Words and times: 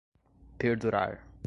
perdurar 0.57 1.21